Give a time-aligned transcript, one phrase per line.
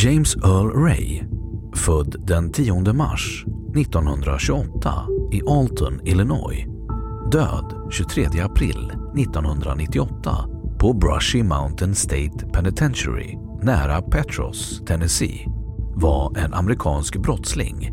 [0.00, 1.22] James Earl Ray,
[1.74, 3.44] född den 10 mars
[3.76, 4.92] 1928
[5.32, 6.66] i Alton, Illinois.
[7.32, 10.36] Död 23 april 1998
[10.80, 15.46] på Brushy Mountain State Penitentiary nära Petros, Tennessee
[15.94, 17.90] var en amerikansk brottsling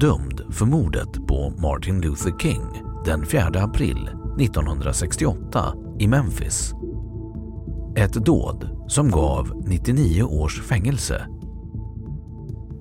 [0.00, 4.10] dömd för mordet på Martin Luther King den 4 april
[4.40, 6.72] 1968 i Memphis.
[7.96, 11.26] Ett dåd som gav 99 års fängelse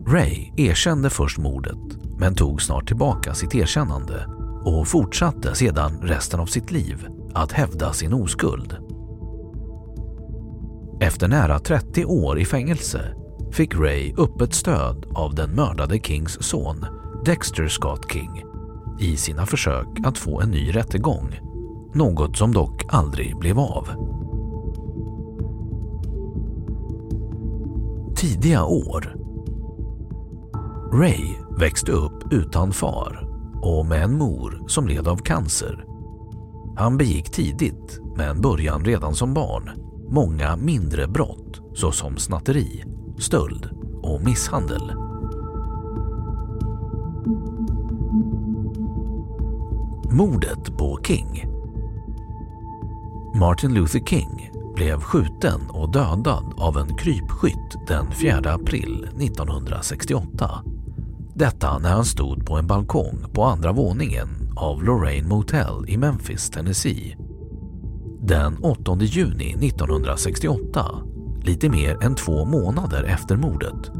[0.10, 1.78] Ray erkände först mordet
[2.18, 4.28] men tog snart tillbaka sitt erkännande
[4.64, 8.78] och fortsatte sedan resten av sitt liv att hävda sin oskuld.
[11.00, 13.02] Efter nära 30 år i fängelse
[13.52, 16.86] fick Ray öppet stöd av den mördade Kings son
[17.26, 18.44] Dexter Scott King
[19.00, 21.40] i sina försök att få en ny rättegång,
[21.94, 23.88] något som dock aldrig blev av.
[28.16, 29.17] Tidiga år
[30.94, 33.28] Ray växte upp utan far
[33.62, 35.86] och med en mor som led av cancer.
[36.78, 39.72] Han begick tidigt, med en början redan som barn,
[40.10, 42.84] många mindre brott såsom snatteri,
[43.20, 43.70] stöld
[44.02, 44.94] och misshandel.
[50.12, 51.46] Mordet på King
[53.36, 60.77] Martin Luther King blev skjuten och dödad av en krypskytt den 4 april 1968
[61.38, 66.50] detta när han stod på en balkong på andra våningen av Lorraine Motel i Memphis,
[66.50, 67.18] Tennessee.
[68.22, 70.86] Den 8 juni 1968,
[71.44, 73.92] lite mer än två månader efter mordet,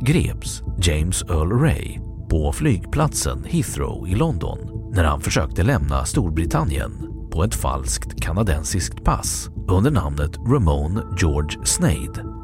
[0.00, 1.98] greps James Earl Ray
[2.30, 4.58] på flygplatsen Heathrow i London
[4.94, 6.92] när han försökte lämna Storbritannien
[7.32, 12.41] på ett falskt kanadensiskt pass under namnet Ramon George Snade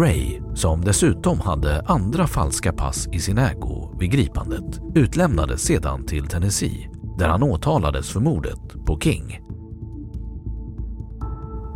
[0.00, 6.26] Ray, som dessutom hade andra falska pass i sin ägo vid gripandet, utlämnades sedan till
[6.26, 9.40] Tennessee där han åtalades för mordet på King.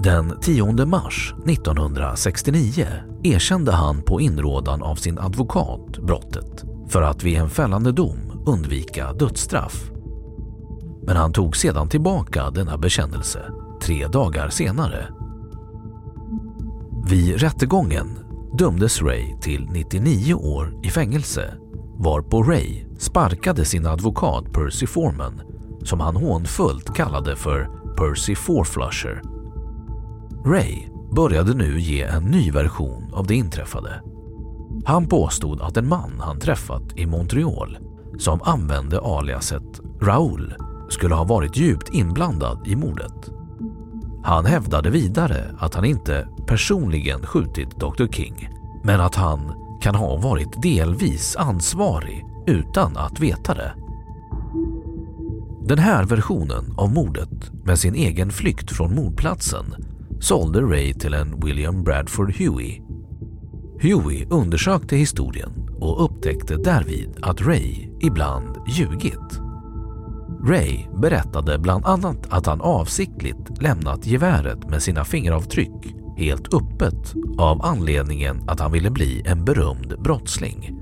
[0.03, 2.87] Den 10 mars 1969
[3.23, 9.13] erkände han på inrådan av sin advokat brottet för att vid en fällande dom undvika
[9.13, 9.91] dödsstraff.
[11.03, 13.53] Men han tog sedan tillbaka denna bekännelse
[13.83, 15.09] tre dagar senare
[17.11, 18.19] vid rättegången
[18.59, 21.55] dömdes Ray till 99 år i fängelse
[21.99, 25.41] varpå Ray sparkade sin advokat Percy Foreman
[25.83, 29.23] som han hånfullt kallade för Percy Fourflusher.
[30.47, 34.03] Ray började nu ge en ny version av det inträffade.
[34.85, 37.79] Han påstod att en man han träffat i Montreal
[38.19, 40.55] som använde aliaset Raoul
[40.89, 43.40] skulle ha varit djupt inblandad i mordet.
[44.23, 48.49] Han hävdade vidare att han inte personligen skjutit Dr King
[48.85, 53.73] men att han kan ha varit delvis ansvarig utan att veta det.
[55.65, 59.65] Den här versionen av mordet med sin egen flykt från mordplatsen
[60.21, 62.81] sålde Ray till en William Bradford Huey.
[63.81, 69.50] Huey undersökte historien och upptäckte därvid att Ray ibland ljugit.
[70.45, 77.65] Ray berättade bland annat att han avsiktligt lämnat geväret med sina fingeravtryck helt öppet av
[77.65, 80.77] anledningen att han ville bli en berömd brottsling.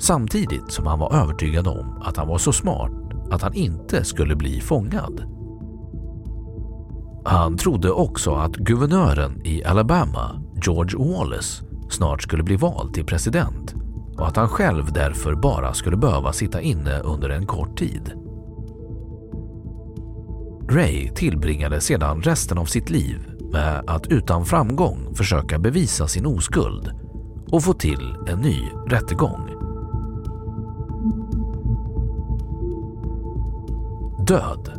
[0.00, 2.92] Samtidigt som han var övertygad om att han var så smart
[3.30, 5.22] att han inte skulle bli fångad.
[7.24, 13.74] Han trodde också att guvernören i Alabama, George Wallace, snart skulle bli vald till president
[14.18, 18.12] och att han själv därför bara skulle behöva sitta inne under en kort tid.
[20.68, 23.18] Ray tillbringade sedan resten av sitt liv
[23.52, 26.90] med att utan framgång försöka bevisa sin oskuld
[27.48, 29.48] och få till en ny rättegång.
[34.26, 34.72] Död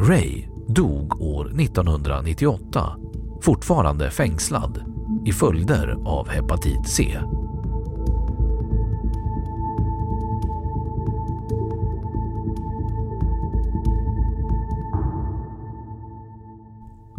[0.00, 2.96] Ray dog år 1998,
[3.42, 4.84] fortfarande fängslad
[5.26, 7.18] i följder av hepatit C.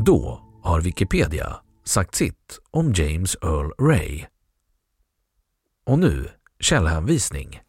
[0.05, 1.55] Då har Wikipedia
[1.85, 4.25] sagt sitt om James Earl Ray.
[5.85, 6.29] Och nu
[6.59, 7.59] källhänvisning.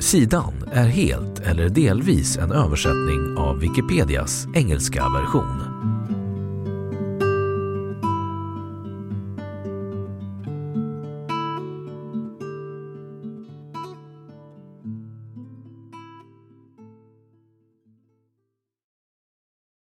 [0.00, 5.71] Sidan är helt eller delvis en översättning av Wikipedias engelska version.